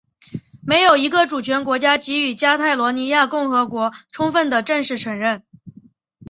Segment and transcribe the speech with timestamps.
[0.65, 5.43] 没有一个主权国家给予加泰罗尼亚共和国充分的正式承认。